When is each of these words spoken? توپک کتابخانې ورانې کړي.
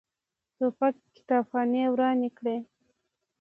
توپک 0.57 0.95
کتابخانې 1.15 1.83
ورانې 1.93 2.29
کړي. 2.37 2.57